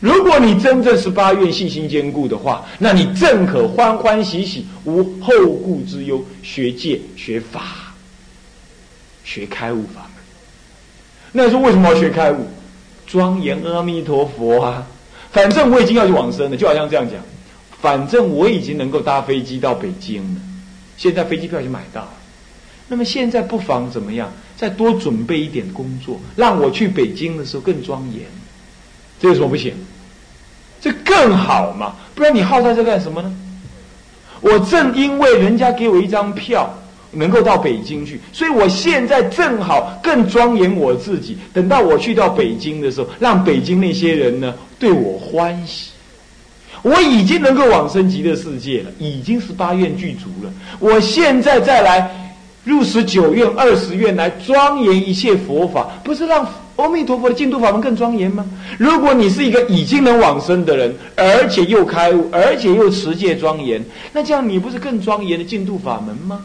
[0.00, 5.32] 如果你真正十八愿信心坚固的话，那你正可欢欢喜喜无后
[5.64, 7.94] 顾之忧，学戒学法，
[9.24, 10.22] 学开悟法门。
[11.32, 12.46] 那说为什么要学开悟？
[13.06, 14.86] 庄严阿弥陀佛啊！
[15.30, 17.20] 反正我已经要去往生了，就好像这样讲。
[17.80, 20.40] 反正我已经能够搭飞机到北京了，
[20.96, 22.12] 现在飞机票已经买到了。
[22.88, 24.32] 那么现在不妨怎么样？
[24.56, 28.24] 再多准备一点工作，让我去北京的时候更庄严。
[29.20, 29.72] 这有什么不行？
[30.80, 31.94] 这更好嘛！
[32.14, 33.32] 不然你耗在这干什么呢？
[34.40, 36.72] 我正因为人家给我一张票，
[37.12, 41.38] 能够到北京去，所以我现在正好更庄严我自己。
[41.52, 45.90] 等到我去到北京的时候，让北京那些人呢对我欢喜。
[46.82, 50.52] 我已经能够往生极乐世界了，已经是八愿具足了。
[50.78, 52.30] 我现在再来
[52.62, 58.44] 入十九愿、二十愿来庄严一切佛法，不是让阿弥陀佛的净土法门更庄严吗？
[58.78, 66.44] 如果你是一个已经能往生的人，而且又开悟，而且又持戒庄严，那这样你不是更庄严的净土法门吗？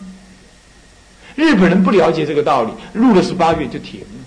[1.36, 4.26] 日本人不了解这个道理，入了十八愿就停了，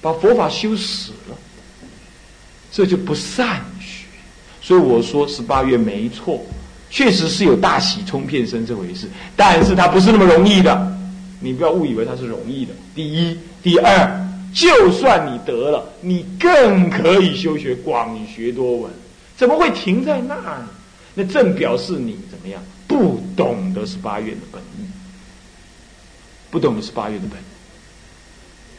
[0.00, 1.36] 把佛法修死了，
[2.72, 4.04] 这就不善学。
[4.62, 6.42] 所以我说十八月没错，
[6.90, 9.06] 确实是有大喜冲片身这回事，
[9.36, 10.93] 但是它不是那么容易的，
[11.44, 12.72] 你不要误以为它是容易的。
[12.94, 18.90] 第一，第二，就算你得了，你更可以修学广学多闻，
[19.36, 20.68] 怎么会停在那呢？
[21.14, 24.86] 那正表示你怎么样不懂得十八月的本意，
[26.50, 27.44] 不懂得十八月的本意。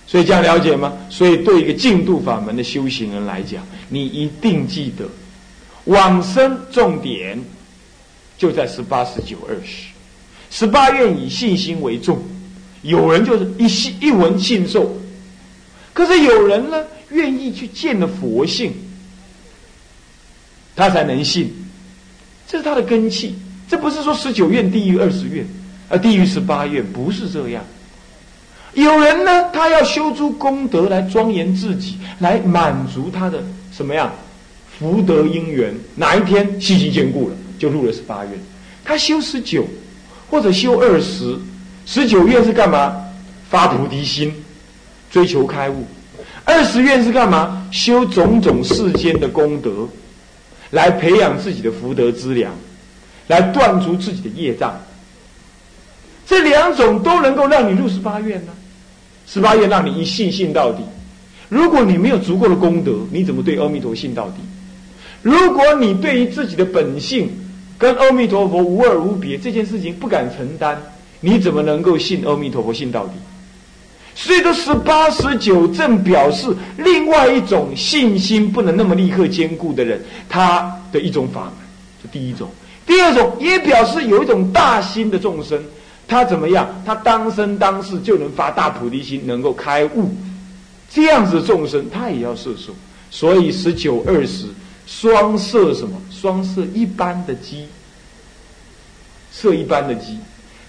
[0.07, 0.91] 所以这样了解吗？
[1.09, 5.05] 所以对一个净度法门的修行人来讲，你一定记得。
[5.85, 7.39] 往生重点
[8.39, 9.89] 就在十八、十九、二十。
[10.49, 12.21] 十八愿以信心为重，
[12.85, 14.95] 有人就是一信一闻信受，
[15.91, 18.73] 可是有人呢愿意去见了佛性，
[20.75, 21.51] 他才能信，
[22.47, 23.35] 这是他的根气。
[23.67, 25.43] 这不是说十九愿低于二十愿，
[25.89, 27.63] 而低于十八愿，不是这样。
[28.75, 34.13] 有人呢，他要修诸功德来庄严自己，来满足他的什么样？
[34.77, 38.33] 福德因缘，哪一天信心坚固了，就入了十八愿。
[38.83, 39.65] 他修十九，
[40.29, 41.35] 或者修二十，
[41.85, 42.95] 十九愿是干嘛？
[43.49, 44.33] 发菩提心，
[45.11, 45.83] 追求开悟；
[46.43, 47.67] 二十愿是干嘛？
[47.71, 49.87] 修种种世间的功德，
[50.71, 52.51] 来培养自己的福德资粮，
[53.27, 54.79] 来断除自己的业障。
[56.27, 58.51] 这两种都能够让你入十八愿呢。
[59.27, 60.83] 十八愿让你一信信到底。
[61.49, 64.37] 如果你没有足够的功德，你怎么对阿弥陀佛信到底？
[65.21, 67.29] 如果你对于自己的本性
[67.77, 70.81] 跟阿弥陀佛无二无别这件事情不敢承担，
[71.19, 73.13] 你怎么能够信阿弥陀佛信到底？
[74.15, 81.53] 所以，这十八十九正表示另外一种信心不能那么立刻坚固的人，他的一种法门。
[82.01, 82.49] 这第一种，
[82.85, 85.61] 第二种也表示有一种大心的众生，
[86.07, 86.67] 他怎么样？
[86.85, 90.13] 他当生当世就能发大菩提心，能够开悟。
[90.89, 92.73] 这样子的众生，他也要摄受。
[93.11, 94.45] 所以，十九二十。
[94.87, 95.99] 双色什么？
[96.11, 97.65] 双色一般的鸡，
[99.31, 100.19] 色一般的鸡，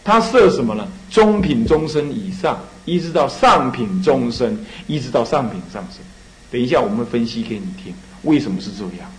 [0.07, 0.87] 它设什么呢？
[1.11, 4.57] 中品终身以上，一直到上品终身，
[4.87, 6.01] 一直到上品上身。
[6.49, 9.11] 等一下我们分析给你听，为什么是这样？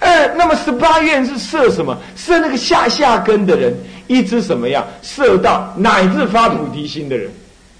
[0.00, 1.96] 二，那么十八愿是设什么？
[2.16, 3.72] 设那个下下根的人，
[4.08, 4.84] 一直什么样？
[5.02, 7.30] 设到乃至发菩提心的人，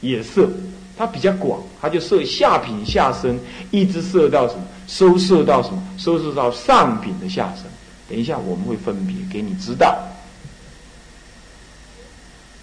[0.01, 0.49] 也设。
[0.97, 3.37] 它比较广，它就设下品下身，
[3.73, 4.63] 一直设到什么？
[4.87, 5.83] 收设到什么？
[5.99, 7.65] 收设到上品的下身。
[8.09, 9.99] 等一下我们会分别给你知道，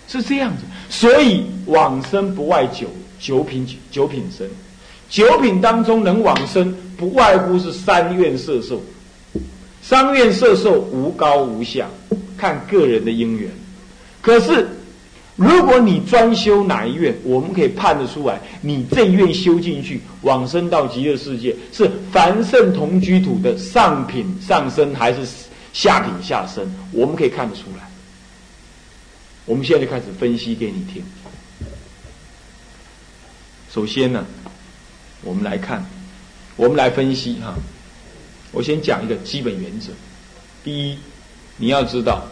[0.08, 0.64] 是这样子。
[0.90, 2.88] 所以往生不外九
[3.20, 4.48] 九品九品生，
[5.10, 8.82] 九品当中能往生，不外乎是三愿摄受。
[9.82, 11.88] 三愿摄受无高无下，
[12.38, 13.52] 看个人的因缘。
[14.22, 14.68] 可是。
[15.40, 25.20] 如果你专修哪一愿，我们可以判得出来，你这一愿修进去，往生到极乐世界，是凡圣同居土的上品上身，还是
[25.74, 26.68] 下品下身？
[26.92, 27.87] 我们可以看得出来。
[29.48, 31.02] 我们现在就开始分析给你听。
[33.74, 34.26] 首先呢，
[35.24, 35.86] 我们来看，
[36.58, 37.56] 我们来分析哈。
[38.52, 39.92] 我先讲一个基本原则：
[40.66, 41.00] 第一，
[41.56, 42.28] 你要知道，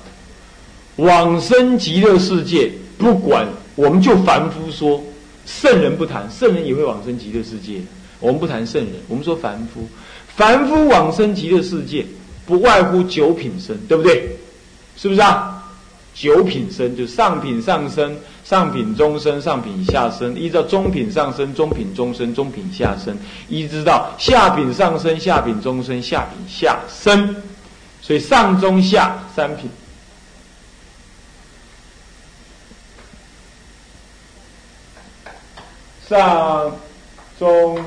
[0.97, 2.71] 往生极乐世界。
[2.97, 5.01] 不管，我们就凡夫说，
[5.45, 7.79] 圣人不谈，圣人也会往生极乐世界。
[8.19, 9.87] 我们不谈圣人，我们说凡夫，
[10.35, 12.05] 凡夫往生极乐世界，
[12.45, 14.35] 不外乎九品生，对不对？
[14.97, 15.54] 是不是啊？
[16.15, 23.17] 九品生就上品上身，上品中生，上品下生，依照中品上生，中品中生，中品下生，
[23.49, 27.35] 一直到下品上生，下品中生，下品下生，
[28.01, 29.69] 所以上中下三品。
[36.07, 36.71] 上
[37.37, 37.83] 中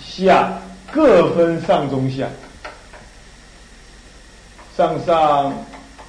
[0.00, 0.52] 下
[0.92, 2.28] 各分上中下，
[4.76, 5.52] 上上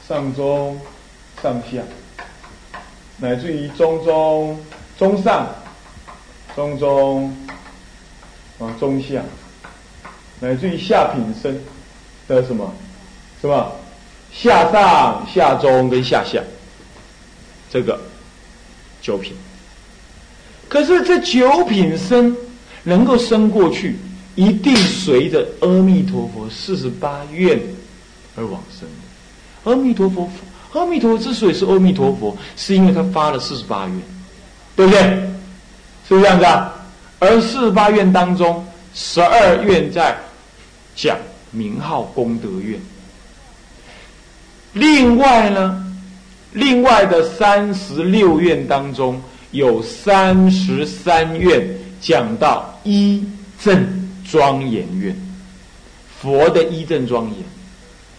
[0.07, 0.79] 上中
[1.41, 1.81] 上下。
[3.21, 4.57] 乃至于中中
[4.97, 5.45] 中上
[6.56, 7.36] 中中
[8.59, 9.21] 啊中下，
[10.39, 11.59] 乃至于下品生
[12.30, 12.74] 的什么
[13.41, 13.75] 什么
[14.31, 16.41] 下上下中跟下下，
[17.69, 18.00] 这个
[19.01, 19.33] 九品。
[20.69, 22.33] 可是这九品生
[22.83, 23.97] 能够升过去，
[24.35, 27.59] 一定随着阿弥陀佛四十八愿
[28.38, 28.88] 而往生。
[29.65, 30.30] 阿弥陀佛。
[30.74, 34.01] 阿弥陀佛之所以是阿弥陀佛，是因为他发了四十八愿，
[34.75, 35.01] 对不对？
[36.07, 36.74] 是不是这样子啊？
[37.18, 40.16] 而四十八愿当中，十二愿在
[40.95, 41.18] 讲
[41.50, 42.80] 名号功德愿。
[44.74, 45.83] 另外呢，
[46.54, 49.19] 另外的三十六愿当中，
[49.50, 51.68] 有三十三愿
[52.00, 53.24] 讲到一
[53.60, 55.16] 正庄严愿，
[56.21, 57.38] 佛的一正庄严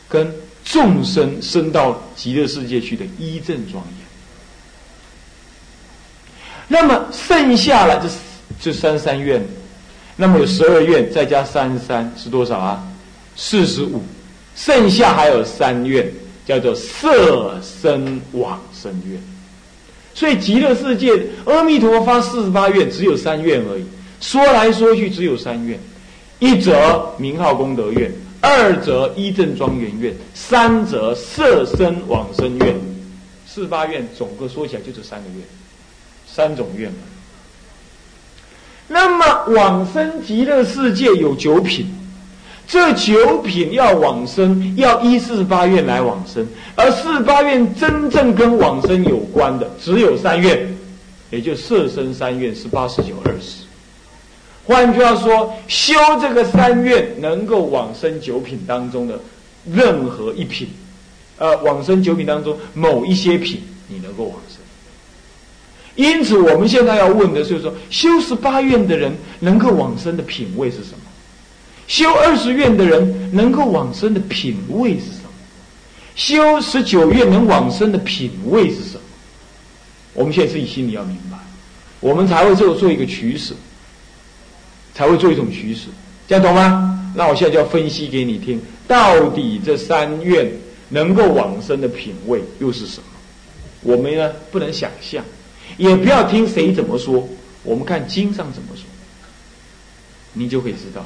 [0.08, 0.29] 跟。
[0.70, 4.06] 众生升到极乐世界去的一正庄严，
[6.69, 8.08] 那么剩下了这
[8.61, 9.44] 这三三愿，
[10.14, 12.87] 那么有十二愿，再加三三是多少啊？
[13.34, 14.00] 四十五，
[14.55, 16.08] 剩下还有三愿，
[16.46, 19.20] 叫做色身往生愿。
[20.14, 23.84] 所以极乐世界阿弥陀佛发四十八愿，只有三愿而已。
[24.20, 25.76] 说来说去，只有三愿，
[26.38, 28.12] 一则名号功德愿。
[28.40, 32.75] 二则一正庄严愿，三则色身往生愿，
[33.46, 35.44] 四八愿总个说起来就这三个愿，
[36.26, 36.90] 三种愿
[38.88, 41.87] 那么往生极乐世界有九品，
[42.66, 50.76] 这九品要往生，要依四八愿来往生，而四八愿真正跟往生有关的只有三愿，
[51.31, 53.69] 也就色身三愿是八十九二十。
[54.70, 59.19] 换句话说，修这个三愿能够往生九品当中的
[59.69, 60.69] 任何一品，
[61.38, 64.58] 呃，往生九品当中某一些品，你能够往生。
[65.96, 71.00] 因此，我们现在要问的就是说，修十八愿的人能够往生的品位是什么？
[71.88, 75.31] 修二十愿的人能够往生的品位是什么？
[76.14, 79.00] 修十九愿能往生的品位是什么？
[80.14, 81.37] 我们现在自己心里要明白，
[81.99, 83.52] 我们才会做做一个取舍。
[84.94, 85.88] 才会做一种取舍，
[86.28, 87.12] 这样懂吗？
[87.14, 90.50] 那我现在就要分析给你听，到底这三愿
[90.88, 93.04] 能够往生的品位又是什么？
[93.82, 95.25] 我们呢不能想象，
[95.76, 97.28] 也不要听谁怎么说，
[97.62, 98.84] 我们看经上怎么说，
[100.32, 101.04] 你就会知道。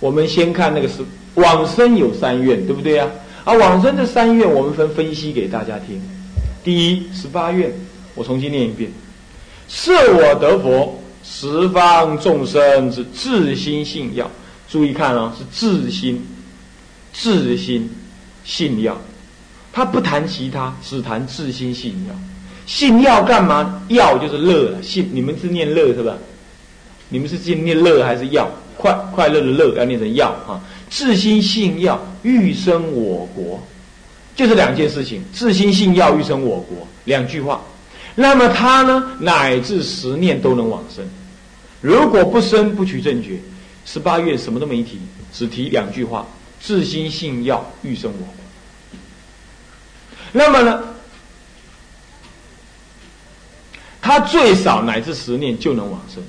[0.00, 0.96] 我们先看那个是
[1.34, 3.08] 往生有三愿，对不对啊？
[3.44, 6.02] 啊，往生这三愿，我们分分析给大家听。
[6.62, 7.72] 第一，十八愿。
[8.14, 8.90] 我重新念一遍：
[9.68, 14.30] 设我得佛，十方众生之自心信要。
[14.68, 16.24] 注意看哦，是自心、
[17.12, 17.90] 自心
[18.44, 18.96] 信要。
[19.72, 22.14] 他不谈其他，只谈自心信要。
[22.66, 23.82] 信要干嘛？
[23.88, 26.16] 要就是乐，信你们是念乐是吧？
[27.08, 28.48] 你们是念乐还是要？
[28.76, 30.60] 快快乐的乐要念成要啊！
[30.90, 33.62] 自心信要，欲生我国，
[34.34, 35.22] 就是两件事情。
[35.32, 37.62] 自心信要，欲生我国，两句话。
[38.14, 41.04] 那么他呢，乃至十念都能往生。
[41.80, 43.40] 如果不生不取正觉，
[43.84, 45.00] 十八愿什么都没提，
[45.32, 46.26] 只提两句话：
[46.60, 48.26] 自心信要，欲生我。
[50.32, 50.82] 那么呢，
[54.00, 56.22] 他最少乃至十念就能往生。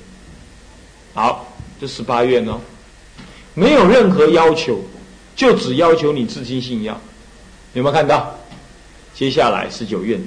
[1.14, 2.60] 好，这十八愿哦，
[3.54, 4.80] 没有任何要求，
[5.34, 7.00] 就只要求你自心信要。
[7.74, 8.34] 有没有看到？
[9.14, 10.20] 接下来十九愿。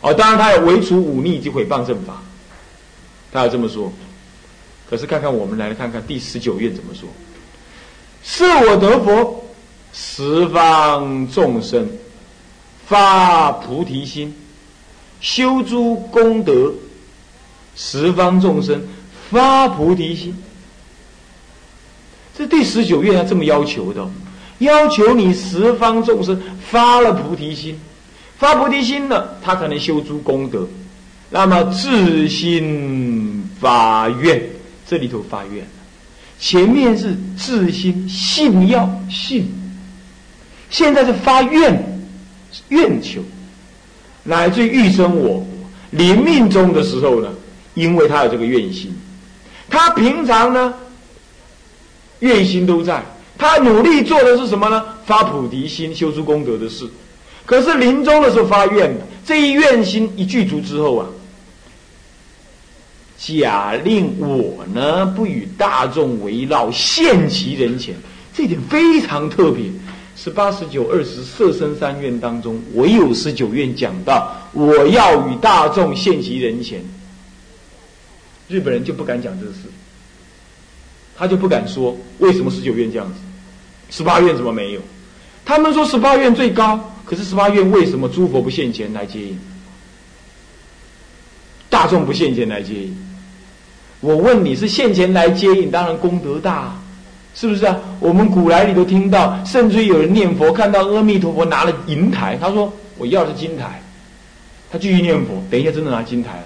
[0.00, 2.22] 哦，当然他要维除忤逆及毁谤正法，
[3.32, 3.92] 他要这么说。
[4.88, 7.08] 可是看看我们来看看第十九愿怎么说：
[8.22, 9.44] 是我得佛，
[9.92, 11.88] 十方众生
[12.86, 14.34] 发菩提心，
[15.20, 16.72] 修诸功德，
[17.76, 18.86] 十方众生
[19.30, 20.36] 发菩提心。
[22.36, 24.08] 这第十九愿要这么要求的，
[24.58, 26.40] 要求你十方众生
[26.70, 27.78] 发了菩提心。
[28.38, 30.66] 发菩提心了，他才能修诸功德。
[31.30, 34.40] 那么自心发愿，
[34.86, 35.66] 这里头发愿
[36.38, 39.52] 前面是自心信要信，
[40.70, 42.00] 现在是发愿，
[42.68, 43.20] 愿求，
[44.22, 45.46] 乃至欲生我国。
[45.90, 47.28] 临命终的时候呢，
[47.74, 48.96] 因为他有这个愿心，
[49.68, 50.72] 他平常呢，
[52.20, 53.04] 愿心都在，
[53.36, 54.84] 他努力做的是什么呢？
[55.04, 56.88] 发菩提心，修出功德的事。
[57.48, 61.06] 可是临终的时候发愿，这一愿心一具足之后啊，
[63.16, 67.94] 假令我呢不与大众围绕，现其人前，
[68.34, 69.64] 这点非常特别。
[70.14, 76.84] 十八、十九、二十色身三愿当中，唯有十九愿讲到我要与大众现其人前。
[78.46, 79.60] 日本人就不敢讲这个事，
[81.16, 83.14] 他就不敢说为什么十九愿这样子，
[83.88, 84.82] 十八愿怎么没有？
[85.46, 86.78] 他们说十八愿最高。
[87.08, 89.38] 可是十八愿为什么诸佛不现前来接引？
[91.70, 92.94] 大众不现前来接引？
[94.00, 96.76] 我问你是现前来接引，当然功德大，
[97.34, 97.74] 是不是啊？
[97.98, 103.80] 我们古来里都听到，甚至有人念佛，看到阿弥陀佛拿了银台，他说我要的是金台，
[104.70, 106.44] 他继续念佛，等一下真的拿金台来，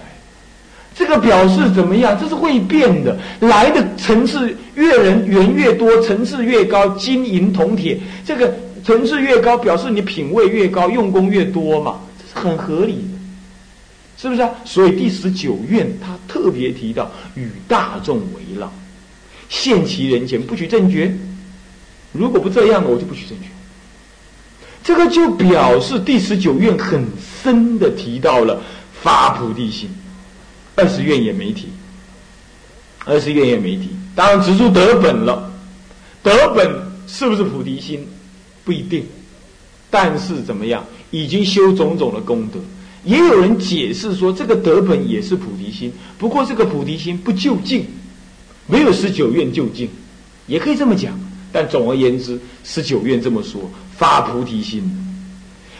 [0.95, 2.17] 这个表示怎么样？
[2.17, 8.53] 这是会变的，来的层次越人缘越多，层次越高，金银铜铁这个。
[8.83, 13.17] 层次越高，表示你品位越高，用功越多嘛，这是很合理的，
[14.17, 14.49] 是不是啊？
[14.65, 18.71] 所以第十九愿他特别提到与大众围绕，
[19.47, 21.15] 现其人前不取正觉。
[22.11, 23.47] 如果不这样，我就不取正觉。
[24.83, 27.05] 这个就表示第十九愿很
[27.41, 28.61] 深的提到了
[29.01, 29.89] 发菩提心，
[30.75, 31.69] 二十愿也没提，
[33.05, 33.89] 二十愿也没提。
[34.13, 35.49] 当然，直出得本了，
[36.21, 36.69] 得本
[37.07, 38.05] 是不是菩提心？
[38.63, 39.05] 不一定，
[39.89, 42.59] 但是怎么样，已经修种种的功德。
[43.03, 47.85] 也有人解释说，这个德本也是菩提心，不过这个菩提心不就近，
[48.65, 49.89] 没有十九愿就近，
[50.47, 51.13] 也可以这么讲。
[51.51, 54.89] 但总而言之，十九愿这么说，发菩提心。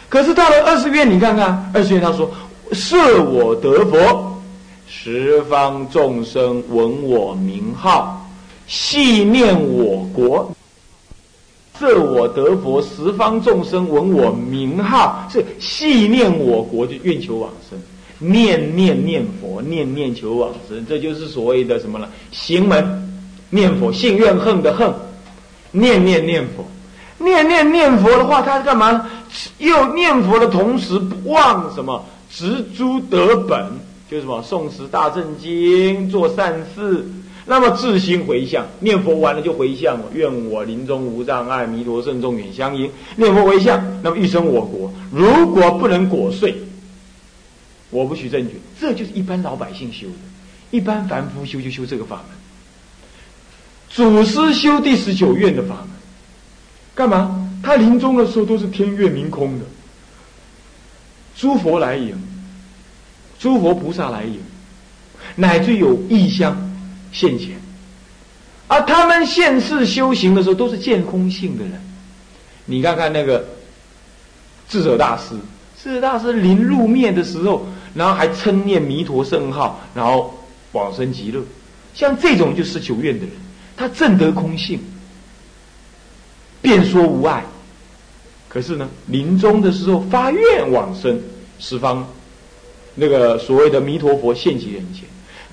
[0.08, 2.30] 可是到了二十愿，你看看二十愿，他说
[2.72, 4.40] ：“设我得佛，
[4.86, 8.30] 十方众生闻我名号，
[8.66, 10.54] 系念我国。”
[11.78, 17.78] 设我得佛，十方众生闻我名号，是系念我国，就愿求往生，
[18.18, 22.08] 念念念佛，念念求往生，这就是所谓的什么呢？
[22.30, 23.10] 行门
[23.50, 24.92] 念佛，信愿恨的恨，
[25.72, 26.64] 念念念佛，
[27.18, 29.10] 念念念佛的话，他是干嘛？
[29.58, 32.04] 又念佛的同时不忘什么？
[32.30, 33.66] 植诸得本，
[34.08, 34.40] 就是什么？
[34.42, 37.04] 诵持大正经，做善事。
[37.46, 42.90] 那么自心回向，念佛完了就回向愿我临终无障碍，弥陀圣众远相迎。
[43.16, 44.90] 念佛回向，那么欲生我国。
[45.12, 46.54] 如果不能果遂，
[47.90, 48.54] 我不许正觉。
[48.80, 50.14] 这就是一般老百姓修的，
[50.70, 52.24] 一般凡夫修就修这个法门。
[53.90, 55.88] 祖师修第十九愿的法门，
[56.94, 57.50] 干嘛？
[57.62, 59.66] 他临终的时候都是天月明空的，
[61.36, 62.16] 诸佛来迎，
[63.38, 64.40] 诸佛菩萨来迎，
[65.36, 66.70] 乃至有异乡。
[67.14, 67.50] 现前，
[68.66, 71.80] 而他们现世修行的时候都是见空性的人。
[72.66, 73.46] 你看看那个
[74.68, 75.36] 智者大师，
[75.80, 80.36] 智者大师临入灭的时候，然后还称念弥陀圣号，然后
[80.72, 81.40] 往生极乐。
[81.94, 83.30] 像这种就是九愿的人，
[83.76, 84.80] 他正得空性，
[86.60, 87.44] 便说无碍。
[88.48, 91.22] 可是呢，临终的时候发愿往生
[91.60, 92.04] 十方，
[92.96, 95.04] 那个所谓的弥陀佛现其人前。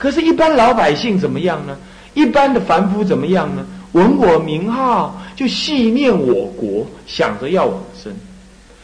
[0.01, 1.77] 可是，一般老百姓怎么样呢？
[2.15, 3.63] 一般的凡夫怎么样呢？
[3.91, 8.11] 闻我名号，就系念我国，想着要往生，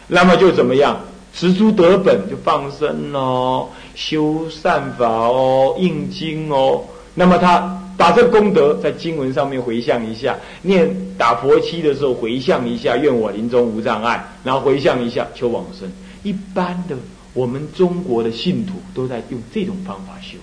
[0.06, 0.96] 那么就怎么样？
[1.34, 6.84] 持诸得本，就放生哦，修善法哦，印经哦。
[7.16, 15.92] 那么他把这功德在经文上面回向一下，念打佛七的时候回向一下，愿我临终无障碍，然后回向一下求往生。
[16.22, 16.96] 一般的，
[17.34, 20.38] 我们中国的信徒都在用这种方法修。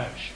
[0.00, 0.32] 二十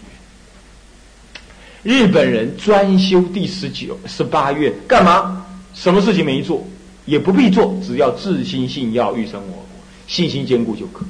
[1.84, 5.46] 愿，日本人专修第十九、十八愿，干嘛？
[5.74, 6.66] 什么事情没做，
[7.06, 9.66] 也不必做，只要自心信要欲生我国，
[10.06, 11.04] 信心坚固就可。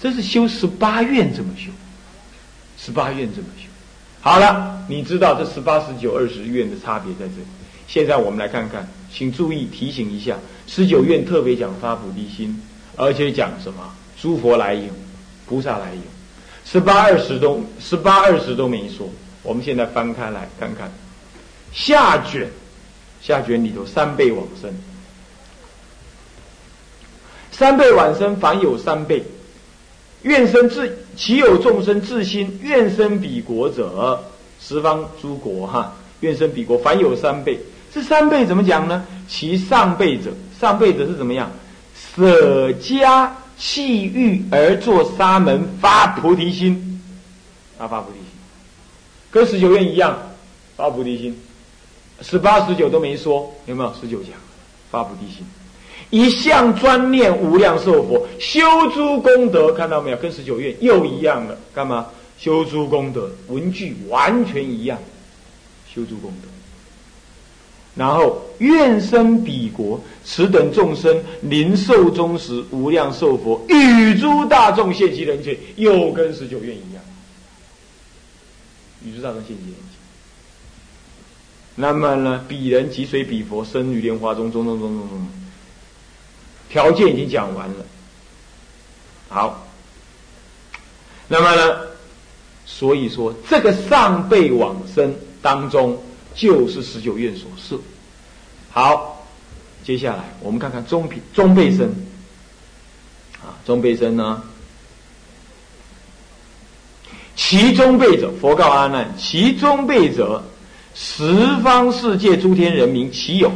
[0.00, 1.70] 这是修十八愿这么修，
[2.78, 3.66] 十八愿这么修。
[4.20, 7.46] 好了，你知道这十八、十九、二十愿的差别在这里。
[7.86, 10.36] 现在我们来看看，请注意提醒一下，
[10.66, 12.60] 十九愿特别讲发菩提心，
[12.96, 13.92] 而且讲什么？
[14.20, 14.90] 诸佛来迎，
[15.46, 16.02] 菩萨来迎。
[16.70, 19.08] 十八二十都十八二十都没说，
[19.42, 20.92] 我们现在翻开来看看
[21.72, 22.48] 下卷，
[23.20, 24.72] 下卷里头三倍往生，
[27.50, 29.24] 三倍往生凡有三倍，
[30.22, 34.22] 愿生自其有众生自心愿生彼国者，
[34.60, 37.58] 十方诸国哈，愿生彼国凡有三倍，
[37.92, 39.04] 这三倍怎么讲呢？
[39.28, 41.50] 其上辈者上辈者是怎么样？
[42.14, 47.00] 舍家弃欲而作沙门，发菩提心，
[47.78, 48.26] 啊，发菩提心，
[49.30, 50.18] 跟十九愿一样，
[50.76, 51.38] 发菩提心。
[52.22, 53.94] 十八、十九都没说，有没有？
[54.00, 54.32] 十九讲
[54.90, 55.44] 发菩提心，
[56.08, 58.62] 一向专念无量寿佛，修
[58.94, 60.16] 诸功德，看到没有？
[60.16, 62.06] 跟十九愿又一样了，干嘛？
[62.38, 64.98] 修诸功德，文句完全一样，
[65.94, 66.48] 修诸功德。
[68.00, 77.02] 然后愿生彼国，此等众生临寿终时，无量寿佛与诸大众现其人前，又跟十九愿一样，
[79.04, 80.00] 与诸大众现其人前。
[81.74, 85.28] 那么呢，彼人即随彼佛生于莲花中，中中中中中，
[86.70, 87.84] 条件已经讲完了。
[89.28, 89.68] 好，
[91.28, 91.80] 那么呢，
[92.64, 96.02] 所以说这个上辈往生当中。
[96.32, 97.76] 就是十九愿所设。
[98.72, 99.26] 好，
[99.84, 101.88] 接下来我们看看中品中辈生。
[103.42, 104.42] 啊，中辈生呢？
[107.34, 110.44] 其中辈者，佛告阿难：其中辈者，
[110.94, 113.50] 十方世界诸天人民，其有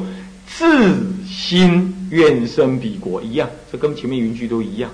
[0.47, 3.21] 自心愿生彼国？
[3.21, 4.91] 一样，这跟前面云句都一样。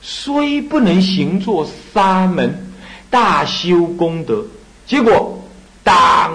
[0.00, 2.72] 虽不能行作沙门，
[3.10, 4.44] 大修功德，
[4.86, 5.42] 结果
[5.82, 6.32] 当。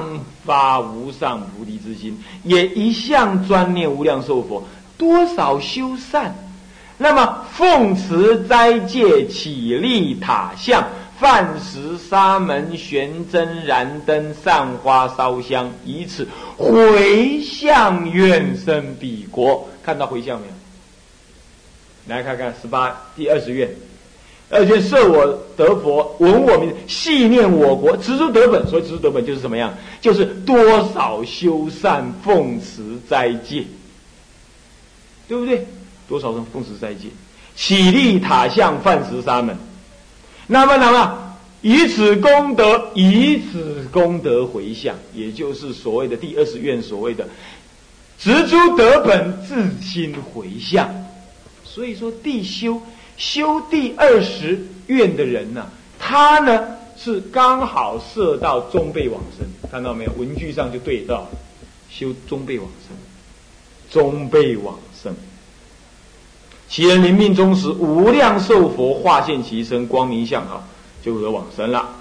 [0.48, 4.64] 发无上菩提之心，也一向专念无量寿佛，
[4.98, 6.34] 多少修善。
[6.98, 10.88] 那么奉持斋戒，起立塔像，
[11.20, 16.28] 饭食沙门，悬真燃灯，散花烧香，以此
[16.58, 19.68] 回向愿生彼国。
[19.84, 20.54] 看到回向没有？
[22.16, 23.70] 来看看十八第二十愿。
[24.50, 25.28] 而且设我
[25.58, 28.66] 得佛，闻我名，系念我国，植诸得本。
[28.66, 29.74] 所以植诸得本就是怎么样？
[30.00, 30.58] 就是多
[30.94, 33.66] 少修善，奉持斋戒，
[35.28, 35.68] 对不对？
[36.08, 37.10] 多少人奉持斋戒，
[37.58, 39.58] 起立塔像，饭食沙门。
[40.48, 47.28] 那么，那么以此功德，以此功德回向，也就是所谓的第二十愿，所谓的
[48.18, 50.90] 植诸得本，自心回向。
[51.66, 52.82] 所以说，地修。
[53.18, 55.68] 修第二十愿的人呢，
[56.00, 60.12] 他呢是刚好射到中辈往生，看到没有？
[60.14, 61.28] 文句上就对到，
[61.90, 62.96] 修中辈往生，
[63.92, 65.16] 中辈往生。
[66.70, 70.68] 其人临命终时，无量寿佛化现其身，光明相好，
[71.02, 71.96] 就得往生了。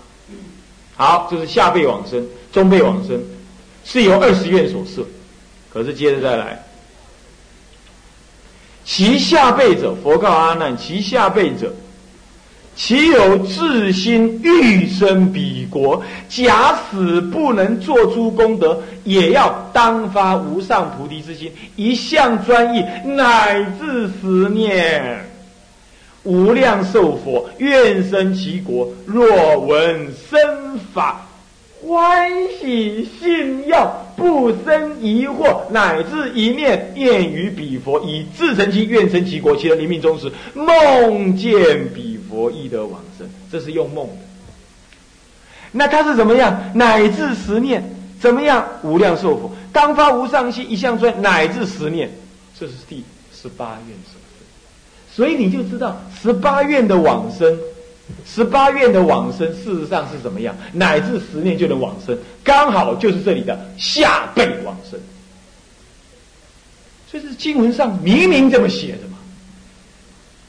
[0.96, 3.22] 好，这是下辈往生，中辈往生
[3.84, 5.06] 是由二十愿所设，
[5.72, 6.65] 可是接着再来。
[8.86, 11.74] 其下辈者，佛告阿难：其下辈者，
[12.76, 25.28] 其有自心欲生彼国，假使不能做出功德，也要当发无上菩提之心，一向专一，乃至十念，
[26.22, 28.88] 无量寿佛愿生其国。
[29.04, 31.25] 若闻生法。
[31.86, 39.56] 欢喜信要不生疑惑，乃至一念念于彼佛，以自成其愿成其国。
[39.56, 43.28] 其人临命终时，梦见彼佛亦得往生。
[43.52, 44.12] 这是用梦的。
[45.70, 46.72] 那他是怎么样？
[46.74, 48.66] 乃至十念，怎么样？
[48.82, 52.10] 无量寿佛当发无上心，一向专，乃至十念。
[52.58, 54.20] 这是第十八愿所
[55.14, 57.56] 所以你就知道十八愿的往生。
[58.24, 60.54] 十八愿的往生，事实上是怎么样？
[60.72, 64.98] 乃至十年就能往生，刚好就是这里的下辈往生。
[67.10, 69.16] 所以是经文上明明这么写的嘛，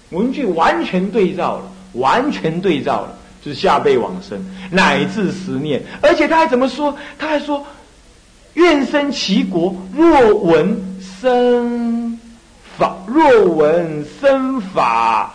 [0.10, 6.96] 文句完全对照了，完全对照了，就是下辈往生，乃至十年，而且他还怎么说？
[7.18, 7.66] 他还说：
[8.56, 12.20] 愿生其国，若闻生
[12.78, 15.34] 法，若闻生法。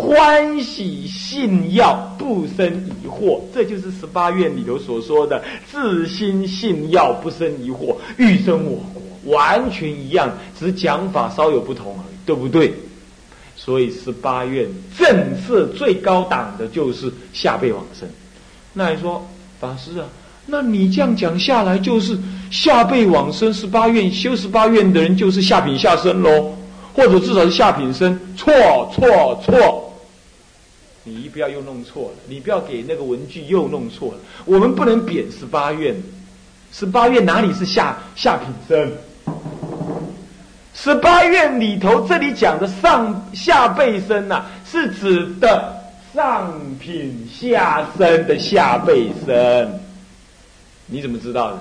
[0.00, 2.66] 欢喜信要不生
[3.02, 8.82] 疑惑，这就是十八愿里头所说的自心信要不生疑惑，欲生我
[9.22, 12.72] 国，完全一样，只是讲法稍有不同而已，对不对？
[13.54, 14.66] 所以十八愿
[14.98, 18.08] 正色最高档的就是下辈往生。
[18.72, 19.24] 那你说
[19.60, 20.06] 法师啊，
[20.46, 22.18] 那你这样讲下来，就是
[22.50, 26.54] 下辈往生十八愿修十八愿的人就是下品下生喽？
[26.92, 28.52] 或者至少是下品生，错
[28.92, 29.89] 错错！
[31.04, 34.18] 你不要又弄错了，你不要给那个文具又弄错了。
[34.44, 35.96] 我们不能贬十八愿，
[36.72, 38.92] 十八愿哪里是下下品生？
[40.74, 45.74] 十八愿里头这里讲的上下辈生呐，是指的
[46.14, 49.80] 上品下生的下辈生。
[50.86, 51.58] 你怎么知道的？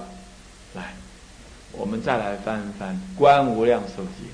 [0.75, 0.93] 来，
[1.71, 4.27] 我们再来翻一翻《观无量寿经》。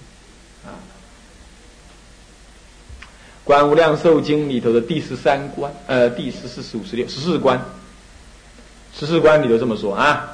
[3.45, 7.63] 观无量寿经里头的第十三关，呃，第十四、十五、十六、十四关，
[8.97, 10.31] 十四关里头这么说啊。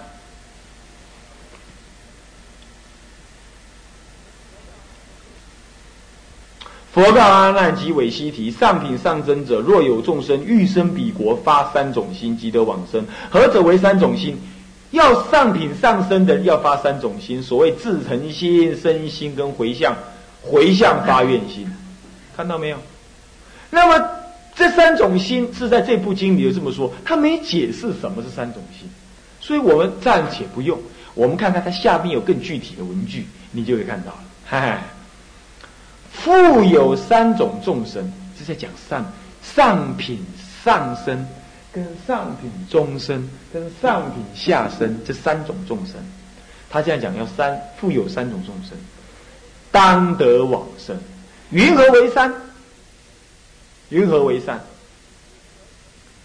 [6.94, 13.06] 佛告阿难及韦西提：上品上真者，若有众生欲生彼国，发三种心，即得往生。
[13.30, 14.38] 何者为三种心？
[14.92, 19.96] 要上品上生的要发三种心，所谓自诚心、身心跟回向、
[20.42, 21.70] 回向发愿心，
[22.36, 22.78] 看到没有？
[23.72, 24.10] 那么
[24.54, 28.88] 这三种心是在这部经里有这么说，他没解释什么是三种心，
[29.40, 30.78] 所以我们暂且不用。
[31.14, 34.20] 我们看看它下面有更具体的文句，你就会看到了。
[34.46, 34.84] 嗨，
[36.12, 39.06] 富有三种众生，是在讲上
[39.42, 40.20] 上品
[40.64, 41.26] 上生，
[41.72, 45.96] 跟上品中生，跟上品下生这三种众生。
[46.70, 48.78] 他这样讲，要三富有三种众生，
[49.72, 50.98] 当得往生。
[51.50, 52.34] 云何为三？
[53.92, 54.62] 云何为善？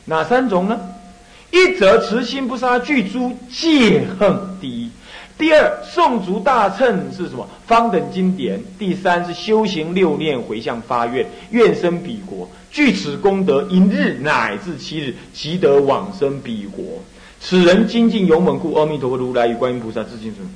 [0.06, 0.80] 哪三种呢？
[1.50, 4.36] 一则慈心不杀，具诸戒恨。
[4.60, 4.90] 第一，
[5.36, 7.48] 第二，诵足大乘是什么？
[7.66, 8.62] 方等经典。
[8.78, 12.48] 第三是修行六念回向发愿，愿生彼国。
[12.70, 16.84] 具此功德，一日乃至七日，即得往生彼国。
[17.40, 20.48] 此人精进勇猛故，阿弥陀佛如来与观音菩萨自敬尊。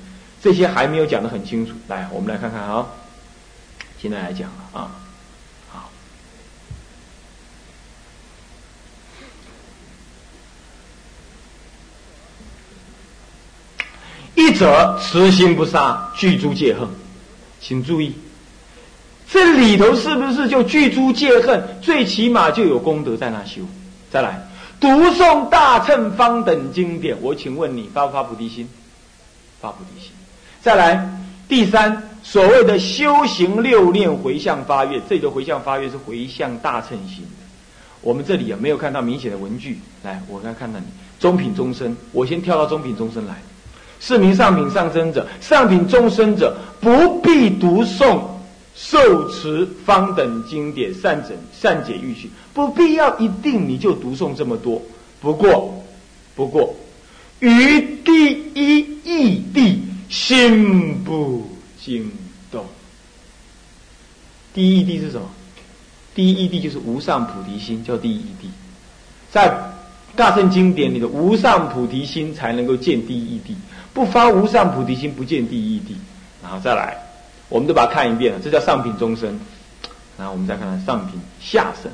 [0.42, 1.73] 这些还没有讲得很清楚。
[1.88, 2.87] 来，我们来看看啊。
[4.01, 4.90] 现在来讲了啊。
[14.40, 16.88] 一者慈心不杀，具诸戒恨，
[17.61, 18.14] 请注意，
[19.31, 21.62] 这里头是不是就具诸戒恨？
[21.83, 23.61] 最起码就有功德在那修。
[24.11, 24.48] 再来，
[24.81, 28.66] 读诵大乘方等经典，我请问你发不发菩提心？
[29.61, 30.11] 发菩提心。
[30.62, 37.26] 再来，第三，所谓的修行六念回向发愿，这个回向发愿是回向大乘心。
[38.00, 39.79] 我们这里也没有看到明显的文句。
[40.03, 40.87] 来，我刚看到你
[41.18, 43.35] 中品中生，我先跳到中品中生来。
[44.01, 48.23] 是名上品上生者，上品中生者不必读诵
[48.75, 54.81] 受持方等经典善整善解欲趣，不必要一定你就读诵这么多。
[55.21, 55.85] 不过，
[56.35, 56.75] 不过，
[57.41, 61.47] 于第一义地心不
[61.79, 62.11] 惊
[62.51, 62.65] 动。
[64.55, 65.29] 第一义地是什么？
[66.15, 68.49] 第一义地就是无上菩提心，叫第一义地。
[69.31, 69.73] 在
[70.17, 73.55] 大圣经典里的无上菩提心才能够见第一义地。
[73.92, 75.96] 不发无上菩提心，不见第一地。
[76.42, 76.96] 然后再来，
[77.48, 78.40] 我们都把它看一遍了。
[78.42, 79.38] 这叫上品中生。
[80.16, 81.90] 然后我们再看看上品下生。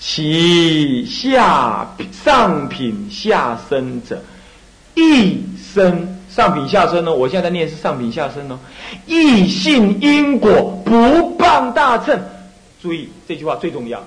[0.00, 4.22] 其下上品下生者，
[4.94, 7.14] 一生上品下生呢？
[7.14, 8.58] 我现在念是上品下生哦。
[9.06, 12.20] 异性因果，不傍大乘。
[12.82, 14.02] 注意这句话最重要。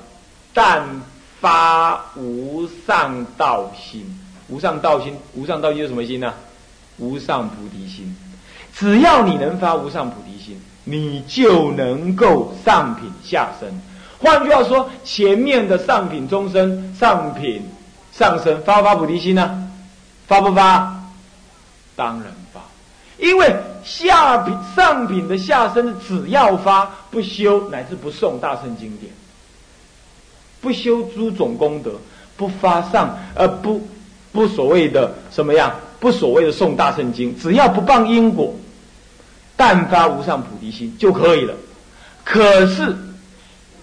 [0.54, 1.02] 但
[1.40, 4.20] 发无上道心。
[4.48, 6.34] 无上道心，无上道心是什么心呢？
[6.98, 8.16] 无上菩提心。
[8.74, 13.70] 只要你能发无上菩提心，你就能够上品下生。
[14.20, 17.62] 换句话说，前面的上品中生、上品
[18.14, 19.70] 上生发不发菩提心呢？
[20.28, 21.04] 发不发？
[21.96, 22.62] 当然发，
[23.18, 29.12] 因为下品、上品的下生，只要发不修，乃至不诵大圣经典，
[30.62, 31.94] 不修诸种功德，
[32.38, 33.86] 不发上而不。
[34.38, 35.74] 不所谓的什么样？
[36.00, 38.54] 不所谓的诵大圣经，只要不谤因果，
[39.56, 41.56] 但发无上菩提心就可以了。
[42.24, 42.96] 可是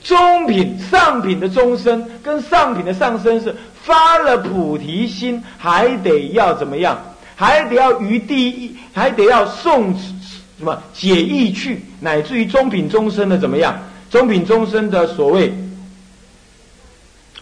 [0.01, 6.97] 中品、上品的中生跟上品的上生是发了菩提心，还得要怎么样？
[7.35, 13.77] 还得要于第一，还得要送什么解义去，乃至于中品中生的怎么样？
[14.09, 15.53] 中品中生的所谓。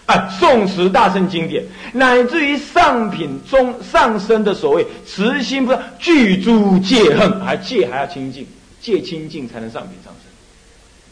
[0.07, 8.47] 啊，宋词大圣经典，乃至于上品中上升的所谓慈心，不是具诸戒恨，还戒还要清净，
[8.81, 10.23] 戒清净才能上品上升。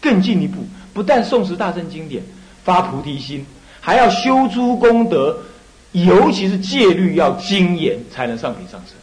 [0.00, 2.22] 更进一步，不但宋词大圣经典，
[2.64, 3.46] 发菩提心，
[3.80, 5.38] 还要修诸功德，
[5.92, 8.96] 尤其是戒律要精严，才能上品上升。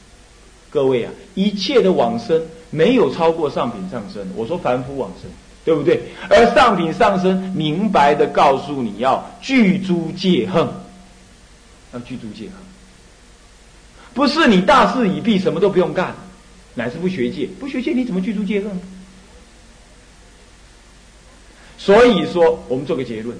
[0.70, 4.28] 各位啊，一切的往生没有超过上品上升。
[4.36, 5.32] 我说凡夫往生。
[5.68, 6.02] 对不对？
[6.30, 10.66] 而上品上身明白的告诉你要具诸戒恨，
[11.92, 12.54] 要具诸戒恨，
[14.14, 16.16] 不是你大事已毕，什么都不用干，
[16.74, 18.80] 乃是不学戒，不学戒你怎么具诸戒恨？
[21.78, 23.38] 所以说，我们做个结论，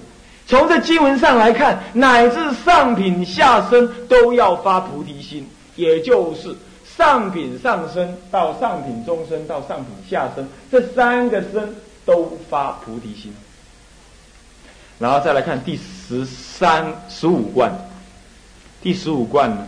[0.48, 2.36] 从这经文上来看，乃至
[2.66, 6.54] 上品下身都要发菩提心，也就是
[6.98, 11.74] 上品上身到上品中身到上品下身，这三个身
[12.08, 13.32] 都发菩提心。
[14.98, 17.72] 然后再来看第十三、十五观，
[18.82, 19.68] 第十五观呢，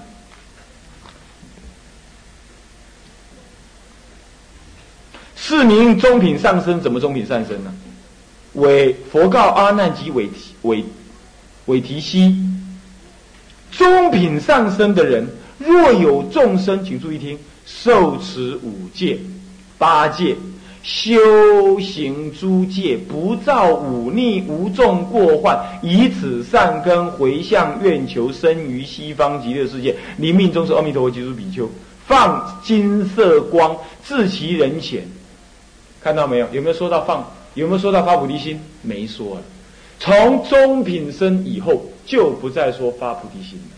[5.35, 7.71] 是名中品上身，怎么中品上身呢？
[8.53, 10.83] 为佛告阿难及韦提韦
[11.65, 12.35] 韦提希，
[13.71, 15.27] 中品上身的人，
[15.59, 19.19] 若有众生，请注意听，受持五戒、
[19.77, 20.35] 八戒。
[20.81, 29.93] 修行诸戒，不造忤逆，无众过患，以此善根回向愿求生于西方极乐世界。
[30.15, 31.69] 你命终是，阿弥陀佛即出比丘，
[32.07, 33.75] 放金色光，
[34.07, 35.05] 至其人前。
[36.01, 36.47] 看到没有？
[36.53, 37.29] 有没有说到放？
[37.55, 38.59] 有没有说到发菩提心？
[38.81, 39.41] 没说了。
[39.99, 43.75] 从中品生以后，就不再说发菩提心了。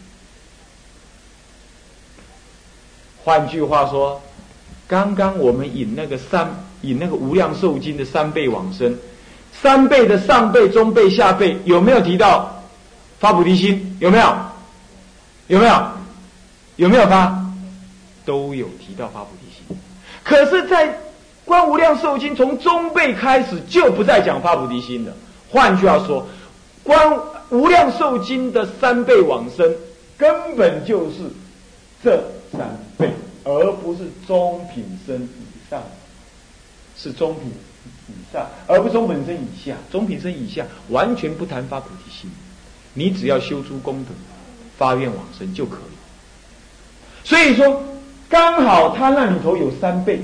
[3.23, 4.21] 换句话说，
[4.87, 6.47] 刚刚我们引那个三。
[6.81, 8.97] 以那个无量寿经的三倍往生，
[9.61, 12.63] 三倍的上辈、中辈、下辈有没有提到
[13.19, 13.97] 发菩提心？
[13.99, 14.35] 有没有？
[15.47, 15.83] 有没有？
[16.77, 17.37] 有没有发？
[18.25, 19.77] 都有提到发菩提心。
[20.23, 20.97] 可是，在
[21.45, 25.13] 观无量寿经从中辈开始就不再讲发菩提心了。
[25.49, 26.25] 换句话说，
[26.83, 29.75] 观无量寿经的三倍往生
[30.17, 31.17] 根本就是
[32.03, 32.61] 这三
[32.97, 33.11] 倍，
[33.43, 35.27] 而不是中品生。
[37.01, 37.49] 是中品
[38.09, 39.75] 以上，而不是中品身以下。
[39.91, 42.29] 中品身以下完全不谈发菩提心，
[42.93, 44.11] 你只要修出功德，
[44.77, 47.27] 发愿往生就可以。
[47.27, 47.81] 所以说，
[48.29, 50.21] 刚好他那里头有三倍，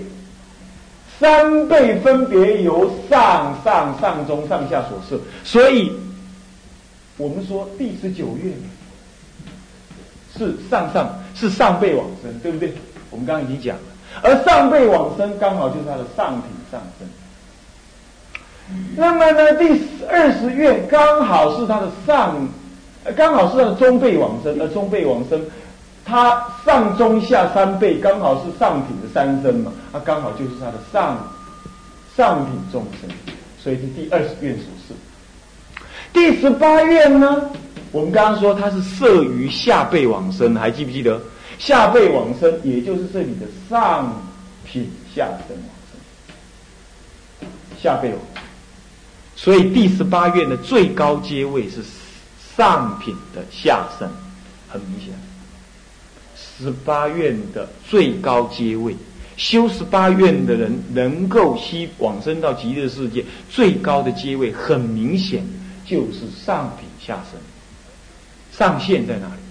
[1.20, 5.92] 三倍分别由上上上中上下所设，所以
[7.18, 8.54] 我们说第十九愿
[10.38, 12.72] 是上上是上辈往生，对不对？
[13.10, 13.84] 我们刚刚已经讲了。
[14.22, 17.08] 而上辈往生刚好就是他的上品上身，
[18.96, 22.36] 那么呢，第二十愿刚好是他的上，
[23.16, 25.42] 刚好是他的中辈往生，而中辈往生，
[26.04, 31.18] 他上中下三辈刚好是上品的三生嘛，他刚好就是他的上
[32.16, 33.10] 上品众生，
[33.62, 34.94] 所以是第二十愿所示。
[36.14, 37.50] 第十八愿呢，
[37.92, 41.20] 我们刚刚说他是摄于下辈往生，还记不记得？
[41.60, 44.22] 下辈往生，也就是这里的上
[44.64, 45.58] 品下生。
[47.82, 48.44] 下辈往生，
[49.36, 51.84] 所以第十八愿的最高阶位是
[52.56, 54.10] 上品的下生，
[54.68, 55.14] 很明显。
[56.36, 58.96] 十八愿的最高阶位，
[59.38, 65.46] 修十八愿的人能够西往生到极乐世界，最高的阶位很明显
[65.86, 67.40] 就是上品下生。
[68.52, 69.42] 上限在哪里？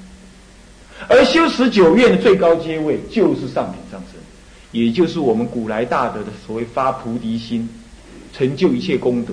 [1.09, 4.21] 而修十九愿的最高阶位就是上品上升，
[4.73, 7.69] 也就是我们古来大德的所谓发菩提心，
[8.37, 9.33] 成就一切功德，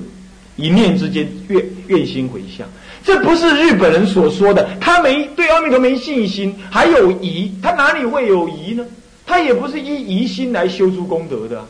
[0.55, 2.67] 一念之间愿愿心回向。
[3.03, 8.85] 这不是日本人所说的，他没对阿弥陀没信心，还有疑，他哪里会有疑呢？
[9.25, 11.65] 他也不是依疑心来修出功德的，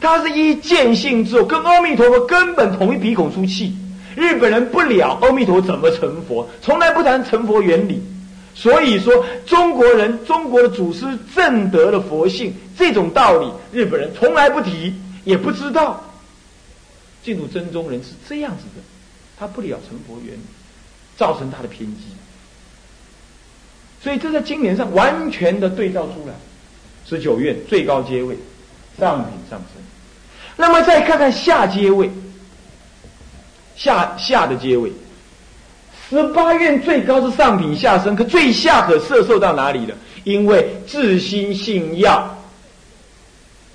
[0.00, 3.74] 他是依见性之后，跟阿弥陀佛根本同一鼻孔出气。
[4.14, 8.02] 日本人不了阿弥陀怎么成佛，从来不谈成佛原理。
[8.54, 14.92] 所以说，中国人、中国的祖师正得了佛性，这种道理，日本人从来不提，
[15.24, 16.04] 也不知道。
[17.22, 18.82] 净土真宗人是这样子的，
[19.38, 20.36] 他不了成佛缘，
[21.16, 22.02] 造成他的偏激。
[24.02, 26.34] 所以这在经典上完全的对照出来。
[27.04, 28.36] 十九院最高阶位，
[28.98, 29.82] 上品上升。
[30.56, 32.10] 那么再看看下阶位，
[33.76, 34.92] 下下的阶位。
[36.08, 39.96] 十八院最高是上品下生，可最下可摄受到哪里了？
[40.24, 42.38] 因为自心信要，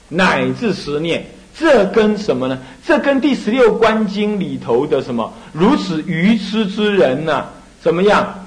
[0.07, 1.25] 乃至十念，
[1.59, 2.59] 这跟什么呢？
[2.85, 7.45] 这跟第十六观经里头的什么如此愚痴之人呢？
[7.81, 8.45] 怎么样？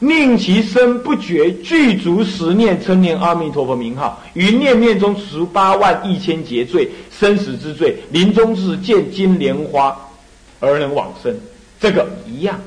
[0.00, 9.96] 宁其身不觉具足十念称念阿弥陀佛名号，于念念中除八万一千劫罪生死之罪，临终时见金莲花
[10.58, 11.32] 而能往生，
[11.80, 12.58] 这个一样。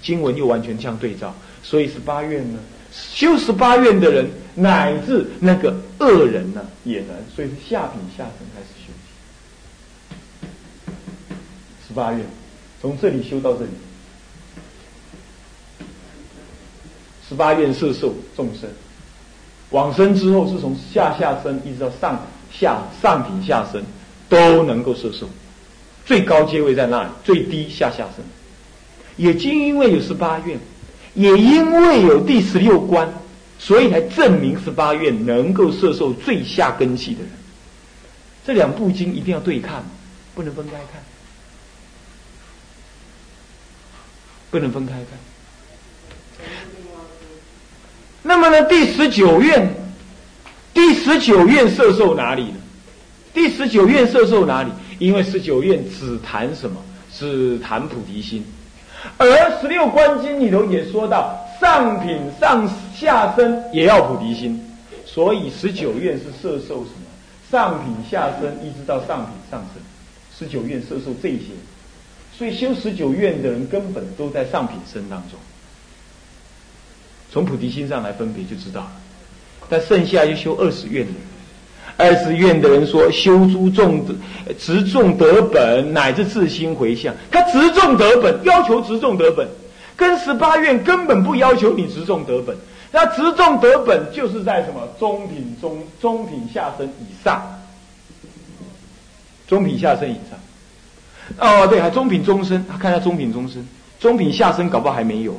[0.00, 2.58] 经文又完全相对照，所以是八愿呢，
[2.92, 8.94] 修十八愿的人，乃至那个恶人呢，也能，所以是下品下层开始修行
[11.86, 12.24] 十八愿，
[12.80, 13.70] 从这里修到这里，
[17.28, 18.68] 十八愿摄受众生，
[19.70, 22.20] 往生之后是从下下生一直到上
[22.52, 23.82] 下上品下生
[24.28, 25.28] 都能够摄受，
[26.04, 28.24] 最高阶位在那里，最低下下生。
[29.16, 30.58] 也就因为有十八愿，
[31.20, 33.12] 也因为有第十六关，
[33.58, 37.30] 所以才证明十八愿能够摄受最下根器的人。
[38.46, 39.84] 这两部经一定要对看，
[40.34, 41.02] 不能分开看，
[44.50, 45.18] 不能分开看。
[48.22, 49.74] 那么呢，第十九愿，
[50.72, 52.56] 第十九愿摄受哪里呢？
[53.34, 54.70] 第十九愿摄受哪里？
[54.98, 56.82] 因为十九愿只谈什么？
[57.12, 58.42] 只谈菩提心。
[59.16, 64.62] 而十六观经里头也说到，上品上下身也要菩提心，
[65.04, 67.06] 所以十九愿是摄受什么？
[67.50, 69.82] 上品下身一直到上品上身，
[70.38, 71.46] 十九愿摄受这些，
[72.36, 75.38] 所以修十九愿的人根本都在上品身当中。
[77.32, 78.92] 从菩提心上来分别就知道了。
[79.68, 81.20] 但剩下就修二十愿的人，
[82.00, 84.14] 二十愿的人说修诸众德，
[84.58, 87.14] 执众得本，乃至自心回向。
[87.30, 89.46] 他执众得本，要求执众得本，
[89.96, 92.56] 跟十八愿根本不要求你执众得本。
[92.90, 97.60] 那执众得本就是在什么中品中中品下身以上，
[99.46, 100.38] 中品下身以上。
[101.38, 103.64] 哦，对，还中品中身，看一下中品中身，
[104.00, 105.38] 中品下身搞不好还没有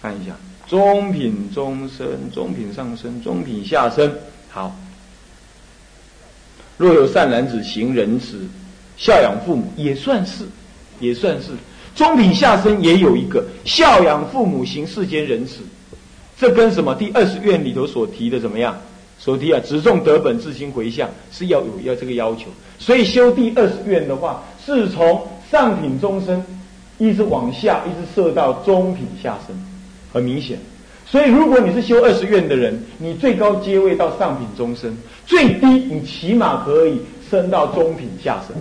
[0.00, 0.32] 看一下
[0.68, 4.16] 中品中身、中品上身、中品下身。
[4.56, 4.74] 好，
[6.78, 8.48] 若有善男子行仁慈，
[8.96, 10.46] 孝养父母，也算是，
[10.98, 11.48] 也算是。
[11.94, 15.56] 中品下身也有一个孝养父母行世间仁慈，
[16.38, 18.74] 这跟什么第二十愿里头所提的怎么样？
[19.18, 22.46] 所提啊，只重德本自心回向是要有要这个要求。
[22.78, 26.42] 所以修第二十愿的话，是从上品中身
[26.96, 29.54] 一直往下，一直射到中品下身，
[30.14, 30.58] 很明显。
[31.08, 38.56] 所以如果你是修二十愿的人，你最高阶位到上品中身，最低你起码可以升到中品下身。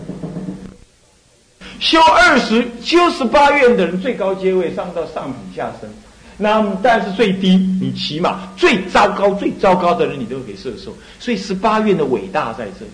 [1.80, 5.90] 修二十、修十八愿的人，最高阶位上到上品下身，
[6.38, 10.96] 那么但是最低，你起码最糟糕、最糟糕的人，你都可以射受。
[11.20, 12.92] 所以十八愿的伟大在这里。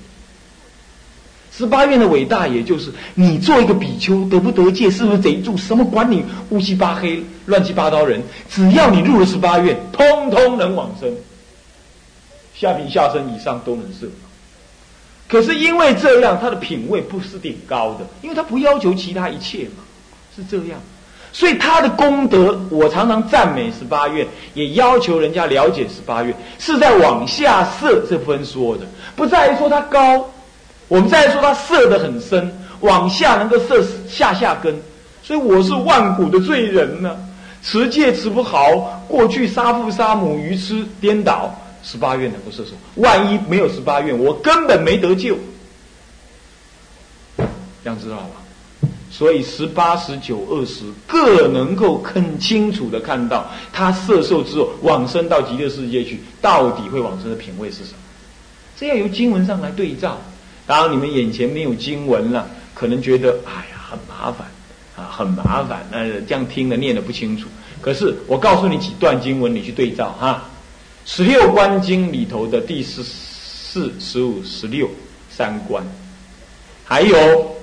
[1.56, 11.14] 十八愿的伟大，也就是你做一个比丘得不得戒，是不是贼住，什么管你乌七八黑、乱七八糟人，只要你入了十八愿，通通能往生，
[12.56, 14.08] 下品下身以上都能摄。
[15.28, 19.84] 可是因为这样，他的品位不是顶高的，因为他不要求其他一切嘛，
[20.36, 20.80] 是这样。
[21.34, 28.86] 所以他的功德，我常常赞美十八愿，也要求人家了解十八愿，是在往下摄这分说的，
[29.16, 30.30] 不在于说他高，
[30.92, 32.52] 我们再说他摄的很深，
[32.82, 34.76] 往下能够摄下下根。
[35.24, 37.18] 所以我是万古的罪人呢，
[37.64, 41.56] 持戒持不好，过去杀父杀母，愚痴颠倒。
[41.82, 45.38] 十八愿能够射手，万一没有十八愿，我根本没得救。
[47.38, 48.90] 这样知道吧？
[49.10, 58.00] 所以十八、十九、二十各能够很清楚的看到，他射受之后往生到极乐世界去，到底会往生的品位是什么？
[58.78, 60.20] 这要由经文上来对照。
[60.66, 64.48] 当，你们眼前没有经文了，可能觉得哎呀很麻烦
[64.96, 65.86] 啊，很麻烦。
[65.92, 67.48] 呃，这样听的念的不清楚。
[67.82, 70.44] 可是我告诉你几段经文，你去对照哈。
[71.04, 74.88] 十六观经里头的第十四、十五、十六
[75.32, 75.84] 三观，
[76.86, 77.56] 还有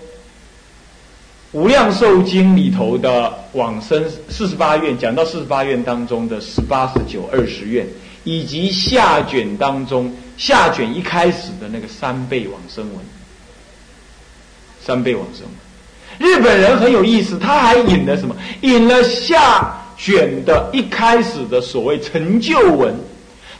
[1.53, 7.87] 无量寿经里头的往生四十八愿，讲到四十八愿当中的十八、十九、二十愿，
[8.29, 12.99] 以及下卷当中下卷一开始的那个三倍往生文，
[14.85, 16.29] 三倍往生文。
[16.29, 18.37] 日本人很有意思，他还引了什么？
[18.61, 22.95] 引了下卷的一开始的所谓成就文。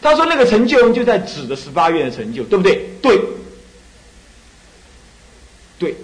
[0.03, 2.91] 他说：“那个成就文就在指的十八愿的成就，对不对？
[3.01, 3.19] 对，
[5.79, 5.97] 对，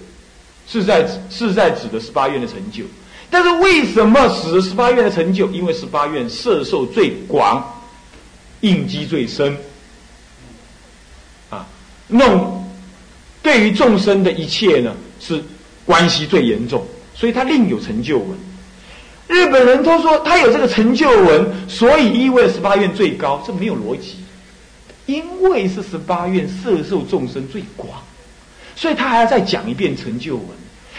[0.66, 2.85] 是在是在指的十八愿的成就。
[3.29, 5.50] 但是为什么使十八愿的成就？
[5.50, 7.73] 因为十八愿摄受最广，
[8.64, 9.55] 应机最深，
[11.50, 11.66] 啊，
[12.09, 12.66] 弄
[13.42, 15.42] 对于众生的一切呢，是
[15.85, 16.83] 关系最严重，
[17.14, 18.31] 所以他另有成就文。”
[19.29, 24.16] 日本人都说他有这个成就文，所以意味十八愿最高，这没有逻辑。
[25.07, 27.90] 因为是十八愿摄受众生最广，
[28.77, 30.46] 所以他还要再讲一遍成就文。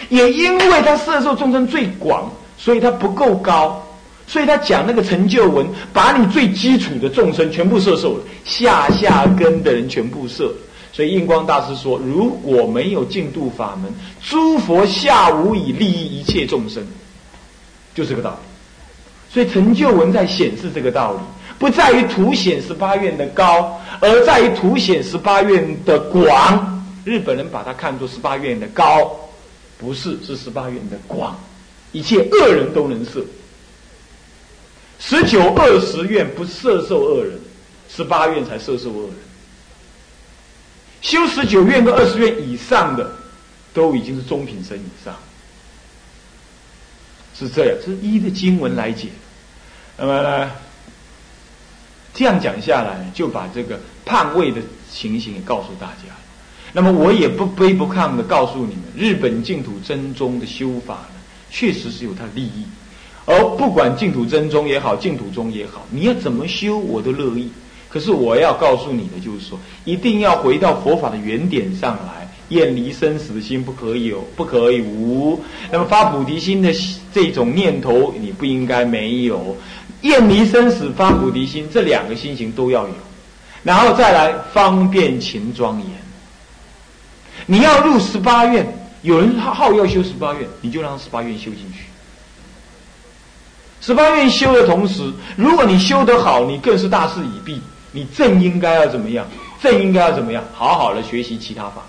[0.09, 3.84] 也因为他摄受众生最广，所以他不够高，
[4.27, 10.51] 所以他讲那个成就文，把你最基础的众生全部摄受了，下下根的人全部摄。
[10.91, 16.85] 所以印光大师说，如果没有净度法门，诸佛下无以利益一切众生。
[17.93, 21.19] 就这个道理，所以成就文在显示这个道理，
[21.59, 26.83] 不在于凸显十八愿的高，而在于凸显十八愿的广。
[27.03, 29.11] 日本人把它看作十八愿的高，
[29.77, 31.37] 不是，是十八愿的广，
[31.91, 33.23] 一切恶人都能摄。
[34.99, 37.39] 十九二十愿不摄受恶人，
[37.89, 39.15] 十八愿才摄受恶人。
[41.01, 43.11] 修十九愿跟二十愿以上的，
[43.73, 45.15] 都已经是中品身以上。
[47.37, 49.09] 是这样，这是一的经文来解。
[49.97, 50.51] 那么呢，
[52.13, 56.15] 这样讲下来，就把这个判位的情形也告诉大家。
[56.73, 61.15] 那么我也不卑不亢的告诉你们，日本净土真宗的修法呢，
[61.51, 62.65] 确实是有它的利益。
[63.25, 67.49] 而不管净土真宗也好，净土宗也好，你要怎么修，我都乐意。
[67.89, 75.41] 可是我要告诉你的就是说，一定要回到佛法的原点上来，厌离生死心不可有，不可以无。
[75.71, 76.73] 那么发菩提心的
[77.13, 79.55] 这种念头，你不应该没有。
[80.01, 82.93] 厌离生死，发菩提心，这两个心情都要有，
[83.63, 85.87] 然后再来方便勤庄严。
[87.47, 88.67] 你要入十八愿，
[89.01, 91.85] 有人好好要修十八愿，你就让十八愿修进去。
[93.85, 95.03] 十八愿修的同时，
[95.35, 97.61] 如果你修得好，你更是大势已毕。
[97.91, 99.27] 你正应该要怎么样？
[99.61, 100.43] 正应该要怎么样？
[100.55, 101.85] 好好的学习其他法。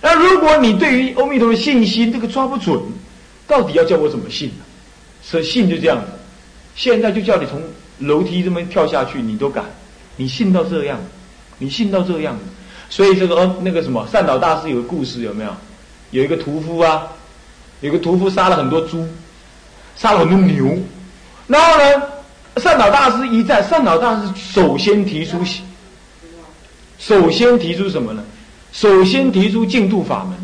[0.00, 2.82] 那如果你对于阿弥陀的信心这个抓不准，
[3.46, 4.64] 到底要叫我怎么信呢？
[5.22, 6.06] 所以信就这样子。
[6.74, 7.62] 现在就叫你从
[8.00, 9.64] 楼梯这么跳下去，你都敢？
[10.16, 10.98] 你信到这样？
[11.58, 12.36] 你信到这样？
[12.90, 15.50] 所以这个那个什么善导大师有个故事有没有？
[16.10, 17.06] 有一个屠夫啊，
[17.80, 19.06] 有个屠夫杀了很多猪，
[19.96, 20.76] 杀了很多牛，
[21.46, 22.02] 然后呢？
[22.56, 25.38] 善导大师一在，善导大师首先提出，
[26.98, 28.24] 首先提出什么呢？
[28.72, 30.38] 首先提出净度法门，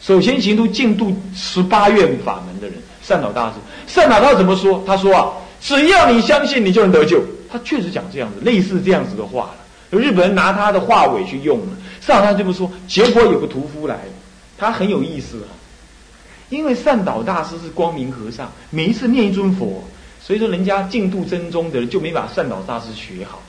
[0.00, 3.54] 首先行出净度十八愿法门的人，善导大师。
[3.88, 4.84] 善导大师怎么说？
[4.86, 7.20] 他说啊，只要你相信，你就能得救。
[7.50, 9.50] 他确实讲这样子，类似这样子的话
[9.90, 9.98] 了。
[9.98, 11.66] 日本人拿他的话尾去用了。
[12.00, 13.98] 善导他这么说，结果有个屠夫来，
[14.56, 15.50] 他很有意思啊，
[16.50, 19.82] 因为善导大师是光明和尚，每一次念一尊佛。
[20.22, 23.42] 所以说，人家净度真宗的人就没把善导大师学好，